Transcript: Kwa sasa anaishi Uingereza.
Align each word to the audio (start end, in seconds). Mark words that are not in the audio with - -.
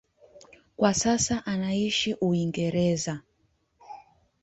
Kwa 0.77 0.93
sasa 0.93 1.45
anaishi 1.45 2.13
Uingereza. 2.13 3.21